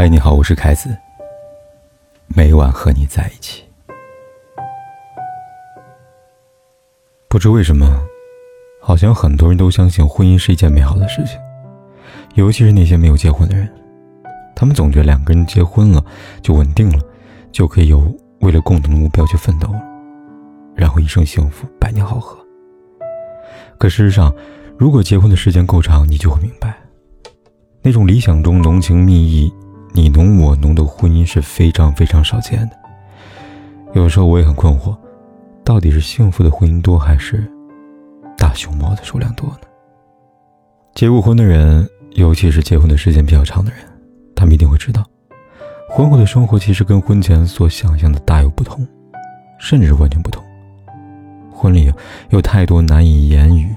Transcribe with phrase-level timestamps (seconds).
[0.00, 0.96] 嗨，你好，我是凯子。
[2.28, 3.64] 每晚和你在一起。
[7.28, 7.84] 不知为什么，
[8.80, 11.36] 好像很多人都相信婚姻是一件美好的事情，
[12.34, 13.68] 尤其是那些没有结婚的人，
[14.54, 16.00] 他们总觉得两个人结婚了
[16.42, 17.02] 就稳定了，
[17.50, 19.82] 就可以有为了共同的目标去奋斗了，
[20.76, 22.38] 然后一生幸福，百年好合。
[23.78, 24.32] 可事实上，
[24.78, 26.72] 如果结婚的时间够长，你就会明白，
[27.82, 29.52] 那种理想中浓情蜜意、
[29.92, 32.76] 你侬我侬的婚姻是非常非常少见的。
[33.94, 34.96] 有时候我也很困惑。
[35.64, 37.46] 到底是幸福的婚姻多，还是
[38.38, 39.68] 大熊猫的数量多呢？
[40.94, 43.80] 结过婚的人，尤其是结婚的时间比较长的人，
[44.34, 45.04] 他们一定会知道，
[45.90, 48.86] 婚后的生活其实跟婚前所想象的大有不同，
[49.58, 50.42] 甚至是完全不同。
[51.52, 51.92] 婚礼
[52.30, 53.68] 有太多难以言语，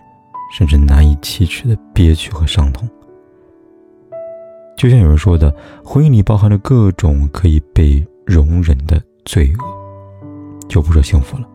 [0.57, 2.87] 甚至难以启齿的憋屈和伤痛。
[4.81, 11.47] 就像有人说的，婚姻里包含着各种可以被容忍的罪恶，就不说幸福了。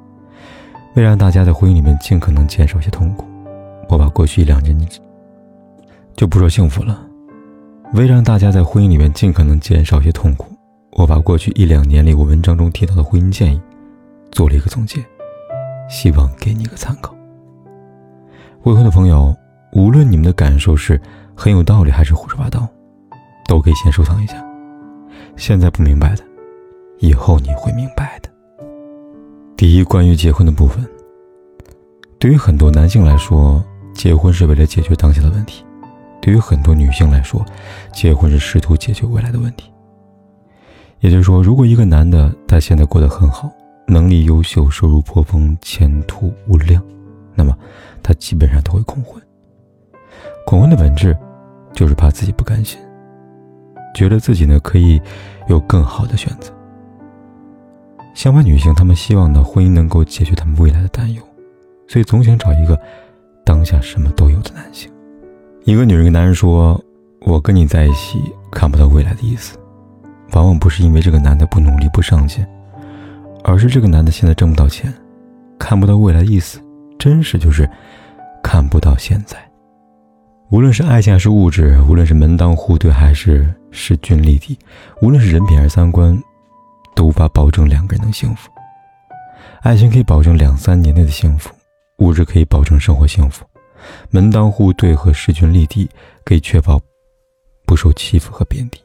[0.94, 3.26] 为让大家在婚姻里面尽可能减少些痛苦，
[3.88, 4.78] 我把过去一两年
[6.14, 7.04] 就不说幸福了。
[7.94, 10.56] 为让大家在婚姻里面尽可能减少些痛苦，
[10.92, 13.60] 我把过去一两年里我文章中提到的婚姻建议
[14.30, 15.04] 做了一个总结，
[15.90, 17.12] 希望给你一个参考。
[18.62, 19.34] 未婚的朋友，
[19.72, 21.00] 无论你们的感受是
[21.34, 22.68] 很有道理还是胡说八道，
[23.46, 24.34] 都可以先收藏一下。
[25.36, 26.24] 现在不明白的，
[26.98, 28.30] 以后你会明白的。
[29.56, 30.86] 第一，关于结婚的部分，
[32.18, 33.62] 对于很多男性来说，
[33.94, 35.64] 结婚是为了解决当下的问题；
[36.20, 37.44] 对于很多女性来说，
[37.92, 39.70] 结婚是试图解决未来的问题。
[41.00, 43.50] 也就是说，如果一个男的他现在过得很好，
[43.86, 46.82] 能力优秀，收入颇丰，前途无量，
[47.34, 47.56] 那么
[48.02, 49.22] 他基本上都会恐婚。
[50.46, 51.16] 恐婚的本质
[51.72, 52.78] 就是怕自己不甘心，
[53.96, 55.00] 觉得自己呢可以
[55.48, 56.52] 有更好的选择。
[58.14, 61.22] 相反，女性她们希望呢，婚姻能够解决她们未来的担忧，
[61.88, 62.78] 所以总想找一个
[63.44, 64.92] 当下什么都有的男性。
[65.64, 66.80] 一个女人跟男人说
[67.26, 68.20] ：“我跟你在一起
[68.52, 69.58] 看不到未来的意思，
[70.32, 72.46] 往往不是因为这个男的不努力不上进，
[73.44, 74.92] 而是这个男的现在挣不到钱，
[75.58, 76.60] 看不到未来的意思，
[76.98, 77.68] 真实就是
[78.42, 79.36] 看不到现在。
[80.50, 84.58] 无论是爱情还是物质，无论是门当户对还是势均力敌，
[85.02, 86.16] 无论是人品还是三观。”
[86.96, 88.48] 都无法保证两个人能幸福。
[89.60, 91.54] 爱情可以保证两三年内的幸福，
[91.98, 93.44] 物质可以保证生活幸福，
[94.08, 95.86] 门当户对和势均力敌
[96.24, 96.80] 可以确保
[97.66, 98.80] 不受欺负和贬低，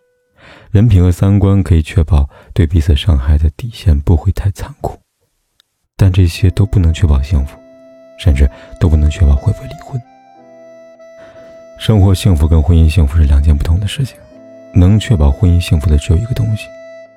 [0.71, 4.99] 人品和三观可以确保对彼此伤害的底线不会太残酷。
[5.95, 7.57] 但这些都不能确保幸福，
[8.19, 9.97] 甚至都不能确保会不会离婚。
[11.81, 14.15] 生活幸福跟婚姻幸福是两件不同的事情。
[14.71, 16.67] 能确保婚姻幸福的只有一个东西，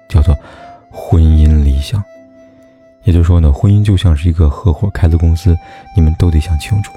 [0.08, 0.34] 叫做。
[0.90, 2.02] 婚姻理想，
[3.02, 5.54] 也就是说呢，婚姻就像是一个合伙开的公司，
[5.94, 6.94] 你们都得想清楚，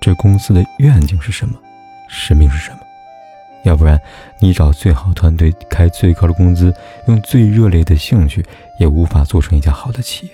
[0.00, 1.58] 这公司的愿景是什么，
[2.06, 2.78] 使命是什么。
[3.64, 4.00] 要不然，
[4.38, 6.72] 你找最好团队，开最高的工资，
[7.08, 8.44] 用最热烈的兴趣，
[8.78, 10.32] 也无法做成一家好的企业。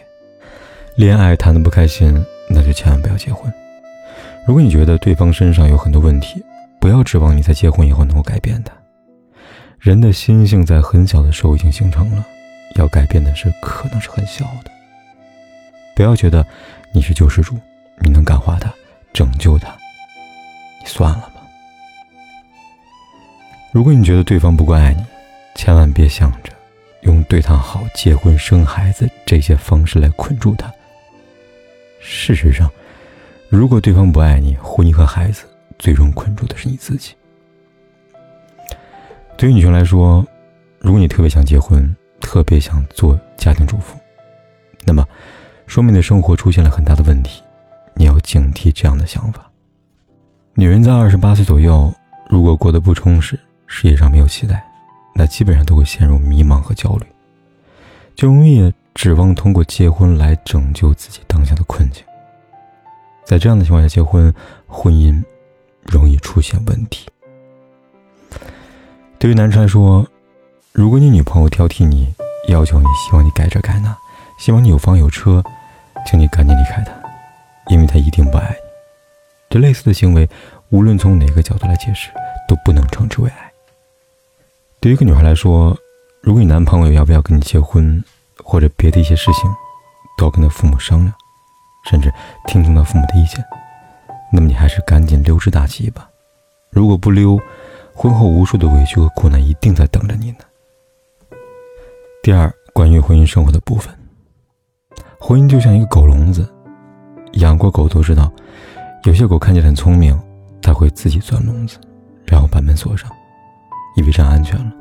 [0.97, 3.50] 恋爱谈得不开心，那就千万不要结婚。
[4.44, 6.44] 如果你觉得对方身上有很多问题，
[6.80, 8.72] 不要指望你在结婚以后能够改变他。
[9.78, 12.26] 人的心性在很小的时候已经形成了。
[12.76, 14.70] 要改变的是，可能是很小的。
[15.96, 16.46] 不要觉得
[16.94, 17.58] 你是救世主，
[17.98, 18.72] 你能感化他、
[19.12, 19.76] 拯救他，
[20.80, 21.42] 你算了吧。
[23.72, 25.04] 如果你觉得对方不够爱你，
[25.56, 26.52] 千万别想着
[27.02, 30.72] 用对他好、结婚、生孩子这些方式来困住他。
[32.00, 32.70] 事实上，
[33.48, 35.44] 如果对方不爱你，婚姻和孩子
[35.80, 37.14] 最终困住的是你自己。
[39.36, 40.24] 对于女生来说，
[40.78, 43.98] 如果你特别想结婚，特别想做家庭主妇，
[44.84, 45.02] 那么，
[45.66, 47.42] 说明你的生活出现了很大的问题，
[47.94, 49.50] 你要警惕这样的想法。
[50.52, 51.91] 女人在二十八岁左右，
[52.28, 54.62] 如果过得不充实，事业上没有期待，
[55.15, 57.06] 那基本上都会陷入迷茫和焦虑，
[58.15, 62.04] 就容易指望通过结婚来拯救自己当下的困境。
[63.24, 64.34] 在这样的情况下结婚，
[64.66, 65.22] 婚姻
[65.84, 67.09] 容易出现问题。
[69.18, 70.06] 对于男生来说，
[70.72, 72.12] 如果你女朋友挑剔你，
[72.48, 73.94] 要求你，希望你改这改那，
[74.38, 75.42] 希望你有房有车，
[76.06, 76.92] 请你赶紧离开她，
[77.68, 78.56] 因为她一定不爱你。
[79.50, 80.28] 这类似的行为，
[80.71, 82.09] 无论从哪个角度来解释，
[82.48, 83.53] 都不能称之为爱。
[84.80, 85.77] 对于一个女孩来说，
[86.22, 88.03] 如果你男朋友要不要跟你结婚，
[88.42, 89.50] 或者别的一些事情，
[90.16, 91.12] 都要跟他父母商量，
[91.91, 92.10] 甚至
[92.47, 93.44] 听从他父母的意见，
[94.32, 96.09] 那么你还是赶紧溜之大吉吧。
[96.71, 97.38] 如果不溜，
[97.92, 100.38] 婚后无数的委屈和苦难一定在等着你呢。
[102.22, 103.92] 第二，关于婚姻生活的部分，
[105.18, 106.48] 婚姻就像一个狗笼子，
[107.34, 108.32] 养过狗都知道，
[109.04, 110.18] 有些狗看起来很聪明，
[110.62, 111.78] 它会自己钻笼子，
[112.24, 113.10] 然后把门锁上，
[113.97, 114.72] 以为这样安全了。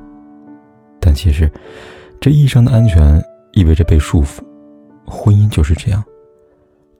[1.00, 1.52] 但其实，
[2.22, 3.24] 这意义上的安全
[3.54, 4.42] 意味着被束缚。
[5.06, 6.04] 婚姻就是这样，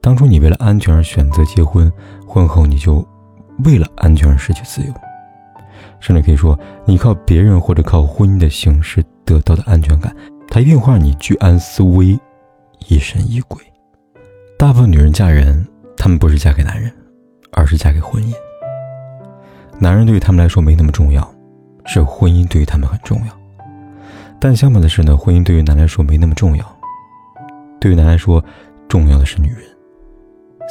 [0.02, 1.92] 当初你为了安全而选择结婚，
[2.26, 3.06] 婚后你就
[3.64, 4.92] 为了安全而失去自由。
[5.98, 10.14] 甚至可以说，你靠别人或者靠婚姻的形式得到的安全感，
[10.48, 12.18] 它一定会让你居安思危，
[12.88, 13.62] 疑神疑鬼。
[14.58, 15.66] 大部分女人嫁人，
[15.98, 16.90] 她们不是嫁给男人，
[17.52, 18.32] 而是嫁给婚姻。
[19.78, 21.30] 男人对于他们来说没那么重要，
[21.84, 23.40] 是婚姻对于他们很重要。
[24.40, 26.64] 但相反的是呢，婚姻对于男来说没那么重要，
[27.78, 28.42] 对于男来说，
[28.88, 29.60] 重要的是女人。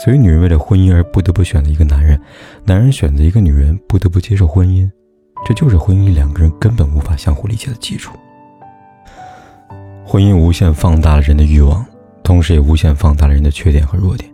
[0.02, 2.18] 所以，女人为了婚姻而不得不选择一个男人，
[2.64, 4.90] 男人选择一个女人不得不接受婚姻。
[5.46, 8.18] 这就是婚姻两个人根本无法相互理解的基础。
[10.06, 11.86] 婚姻无限放大了人的欲望，
[12.24, 14.32] 同时也无限放大了人的缺点和弱点。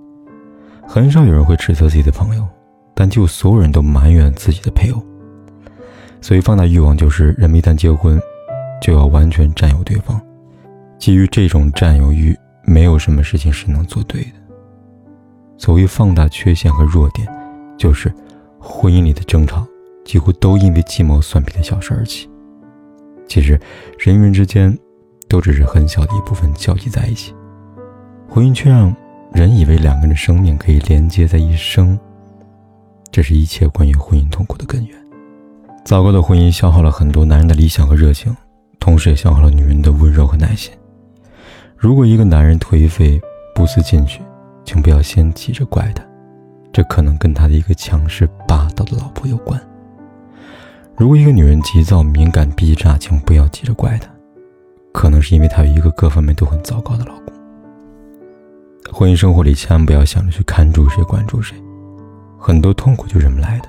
[0.88, 2.48] 很少有人会指责自己的朋友，
[2.94, 5.04] 但几乎所有人都埋怨自己的配偶。
[6.22, 8.20] 所以，放大欲望就是人们一旦结婚，
[8.80, 10.22] 就要完全占有对方。
[11.00, 14.45] 基于这种占有欲，没有什么事情是能做对的。
[15.58, 17.28] 所谓放大缺陷和弱点，
[17.78, 18.14] 就是
[18.60, 19.66] 婚姻里的争吵。
[20.04, 22.30] 几乎都因为鸡毛蒜皮的小事而起。
[23.28, 23.60] 其实，
[23.98, 24.78] 人与人之间，
[25.28, 27.34] 都只是很小的一部分交集在一起，
[28.30, 28.96] 婚姻却让
[29.34, 32.00] 人以为两个人的生命可以连接在一生。
[33.12, 34.96] 这是一切关于婚姻痛苦的根源。
[35.84, 38.36] 糟糕的婚姻消耗了很多男人的理想和热情，
[38.80, 40.72] 同时也消耗了女人的温柔和耐心。
[41.76, 43.20] 如果一个男人颓废、
[43.56, 44.22] 不思进取，
[44.66, 46.04] 请不要先急着怪他，
[46.74, 49.62] 这可能跟他的一个强势霸道的老婆有关。
[50.98, 54.10] 如果一个女人急躁、敏感、逼炸，请不要急着怪她，
[54.94, 57.34] 可能是因为她有一个各方面都很糟糕的老公。
[58.94, 61.56] 婚姻生活里，千万不要想着去看住谁、管住谁，
[62.40, 63.68] 很多痛苦就这么来的。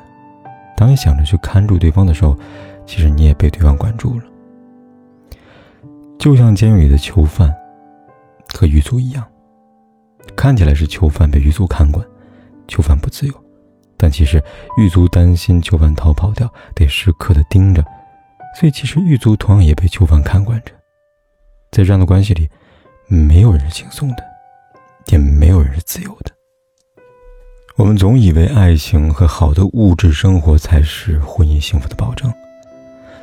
[0.76, 2.38] 当你想着去看住对方的时候，
[2.87, 4.25] 其实你也被对方管住了。
[6.16, 7.52] 就像监狱里的囚犯
[8.54, 9.25] 和狱卒一样，
[10.34, 12.05] 看起来是囚犯被狱卒看管，
[12.67, 13.34] 囚犯不自由。
[13.99, 14.43] 但其实
[14.78, 17.82] 狱卒担心囚犯逃跑掉，得时刻的盯着，
[18.58, 20.73] 所以其实狱卒同样也被囚犯看管着。
[21.70, 22.49] 在这样的关系里，
[23.08, 24.25] 没有人是轻松的，
[25.06, 26.32] 也没有人是自由的。
[27.76, 32.32] 我们总以为爱情和好的物质生活才是婚姻幸福的保证，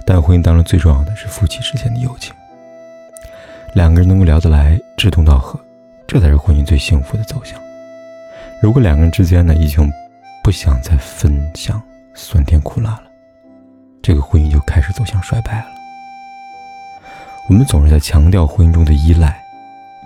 [0.05, 2.33] 但婚姻当中最重要的是夫妻之间的友情。
[3.75, 5.59] 两个人能够聊得来，志同道合，
[6.07, 7.59] 这才是婚姻最幸福的走向。
[8.61, 9.91] 如果两个人之间呢，已经
[10.43, 11.81] 不想再分享
[12.13, 13.03] 酸甜苦辣了，
[14.01, 15.65] 这个婚姻就开始走向衰败了。
[17.49, 19.41] 我们总是在强调婚姻中的依赖、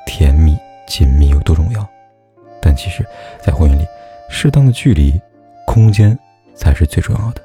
[0.05, 0.57] 甜蜜、
[0.87, 1.87] 紧密有多重要，
[2.61, 3.05] 但其实，
[3.41, 3.85] 在婚姻里，
[4.29, 5.21] 适当的距离、
[5.65, 6.17] 空间
[6.55, 7.41] 才是最重要的。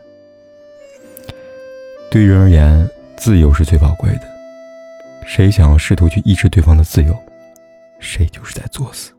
[2.11, 4.23] 对于人而言，自由是最宝贵的。
[5.27, 7.15] 谁想要试图去抑制对方的自由，
[8.03, 9.13] 谁就是在作死。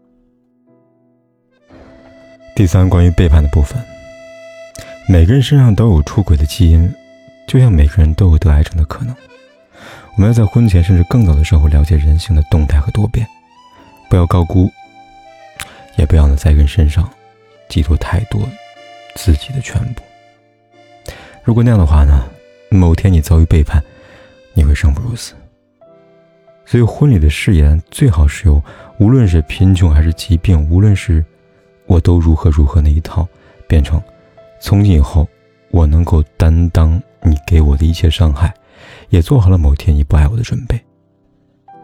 [2.56, 3.82] 第三，关于背叛的部分。
[5.08, 6.94] 每个人身上都有出轨的基因，
[7.48, 9.16] 就像每个人都有得癌症的可能。
[10.16, 13.28] 我们要在婚前甚至更早的时候了解人性的动态和多变，
[14.10, 14.70] 不要高估，
[15.96, 17.10] 也不要呢在人身上
[17.70, 18.48] 寄托太多
[19.16, 20.04] 自己的全部。
[21.44, 22.30] 如果那样的话呢，
[22.70, 23.84] 某天你遭遇背叛，
[24.54, 25.34] 你会生不如死。
[26.74, 28.60] 所以，婚礼的誓言最好是由
[28.98, 31.24] 无论是贫穷还是疾病，无论是。
[31.86, 33.28] 我都如何如何那一套，
[33.68, 34.02] 变成
[34.60, 35.30] 从今以后，
[35.70, 38.52] 我能够担当你给我的一切伤害，
[39.10, 40.84] 也做好了某天你不爱我的准备。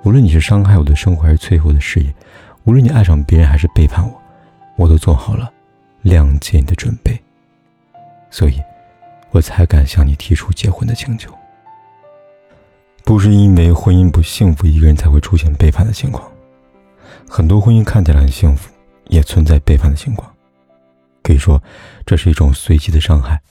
[0.05, 2.11] 无论你是伤害我的生活还是摧毁我的事业，
[2.63, 4.19] 无论你爱上别人还是背叛我，
[4.75, 5.51] 我都做好了
[6.03, 7.15] 谅解你的准备。
[8.31, 8.59] 所以，
[9.29, 11.31] 我才敢向你提出结婚的请求。
[13.09, 16.31] 不是因为婚姻不幸福，一个人才会出现背叛的情况。
[17.27, 18.69] 很多婚姻看起来很幸福。
[19.07, 20.31] 也存在背叛的情况，
[21.23, 21.59] 可以说
[22.05, 23.41] 这是一种随机的伤害。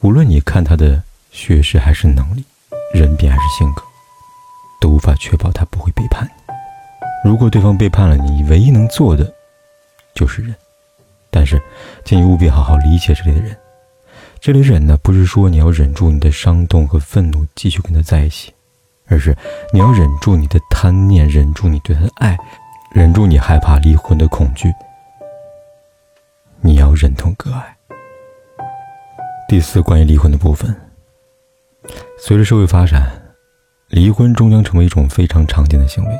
[0.00, 2.44] 无论你看他的学识还是能力，
[2.92, 3.82] 人品还是性格，
[4.82, 7.30] 都无法确保他不会背叛你。
[7.30, 9.32] 如果对方背叛了你，唯一能做的
[10.14, 10.54] 就是忍。
[11.30, 11.58] 但是，
[12.04, 13.56] 请你务必好好理解这里的人。
[14.42, 18.52] 这里忍呢，不是说你要忍住你的伤痛和愤怒，继续跟他在一起，
[19.06, 19.32] 而是
[19.72, 22.36] 你要忍住你的贪念，忍住你对他的爱。
[22.92, 24.68] 忍住你害怕离婚的恐惧，
[26.60, 27.76] 你要忍痛割爱。
[29.48, 30.74] 第四，关于离婚的部分，
[32.18, 33.12] 随着社会发展，
[33.90, 36.10] 离婚终将成为一种非常常见的行为，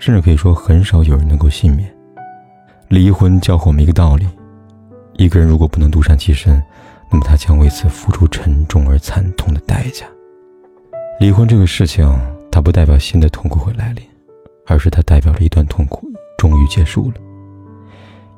[0.00, 1.88] 甚至可以说很少有人能够幸免。
[2.88, 4.28] 离婚教会我们一个道理：
[5.12, 6.60] 一个人如果不能独善其身，
[7.10, 10.06] 那么他将为此付出沉重而惨痛的代价。
[11.18, 12.08] 离婚这个事情，
[12.50, 14.04] 它不代表新的痛苦会来临，
[14.66, 17.16] 而是它代表了一段痛苦终于结束了。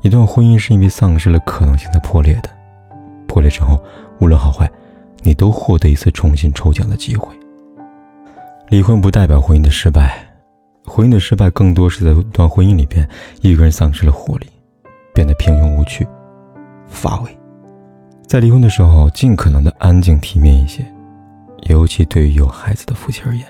[0.01, 2.51] 一段婚姻是因为丧失了可能性才破裂的，
[3.29, 3.81] 破裂之后，
[4.19, 4.69] 无论好坏，
[5.21, 7.29] 你都获得一次重新抽奖的机会。
[8.69, 10.27] 离婚不代表婚姻的失败，
[10.85, 13.09] 婚姻的失败更多是在一段婚姻里边，
[13.43, 14.47] 一个人丧失了活力，
[15.15, 16.05] 变得平庸无趣、
[16.89, 17.39] 乏味。
[18.33, 20.83] 在离婚的时候，尽可能的安静体面一些。
[21.65, 23.45] 尤其对于有孩子的夫妻而言，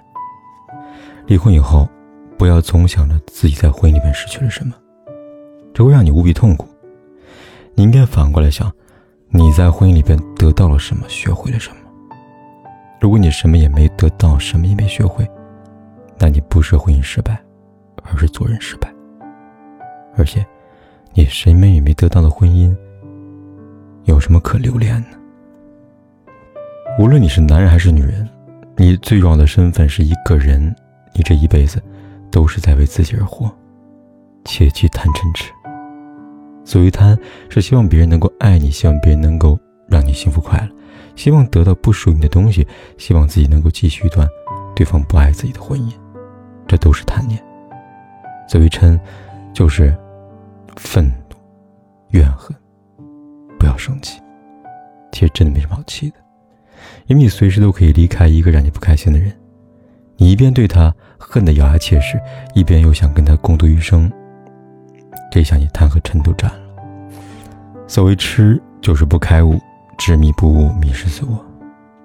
[1.24, 1.88] 离婚以后，
[2.36, 4.74] 不要总想着自己在婚姻里面失去了什么，
[5.72, 6.66] 这会让你无比痛苦。
[7.76, 8.72] 你应该反过来想，
[9.28, 11.76] 你在婚姻里边得到了什么，学会了什么。
[13.00, 15.24] 如果你什么也没得到，什么也没学会，
[16.18, 17.40] 那你不是婚姻失败，
[18.02, 18.92] 而是做人失败。
[20.16, 20.44] 而且，
[21.14, 22.76] 你什么也没得到的婚姻，
[24.04, 25.16] 有什么可留恋呢？
[26.98, 28.28] 无论你是男人还是女人，
[28.76, 30.74] 你最重要的身份是一个人。
[31.14, 31.78] 你这一辈子
[32.30, 33.54] 都是在为自己而活，
[34.46, 35.52] 切忌贪嗔痴。
[36.64, 37.18] 所谓贪，
[37.50, 40.68] 是希望别人能够爱你，希望别人能够让你幸福快乐，
[41.14, 42.66] 希望得到不属于你的东西，
[42.96, 44.26] 希望自己能够继续一段
[44.74, 45.92] 对方不爱自己的婚姻，
[46.66, 47.38] 这都是贪念。
[48.48, 48.98] 所谓嗔，
[49.52, 49.94] 就是
[50.76, 51.36] 愤怒、
[52.12, 52.56] 怨恨。
[53.72, 54.20] 不要生气，
[55.12, 56.16] 其实真的没什么好气的。
[57.06, 59.32] 因为你随时都可以离开一个让你不开心的人，
[60.18, 62.20] 你一边对他恨得咬牙切齿，
[62.54, 64.12] 一边又想跟他共度余生，
[65.30, 66.60] 这下你贪和嗔都占了。
[67.86, 69.58] 所谓痴，就是不开悟，
[69.96, 71.42] 执迷不悟，迷失自我。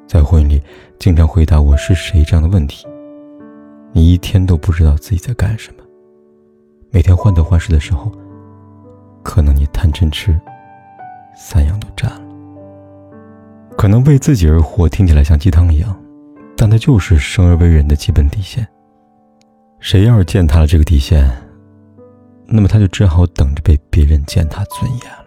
[0.07, 0.63] 在婚姻里，
[0.99, 2.87] 经常回答“我是谁”这样的问题，
[3.91, 5.83] 你一天都不知道自己在干什么。
[6.91, 8.09] 每天患得患失的时候，
[9.21, 10.39] 可能你贪嗔痴
[11.37, 12.21] 三样都占了。
[13.77, 15.95] 可能为自己而活听起来像鸡汤一样，
[16.57, 18.67] 但它就是生而为人的基本底线。
[19.79, 21.29] 谁要是践踏了这个底线，
[22.47, 25.26] 那么他就只好等着被别人践踏尊严了。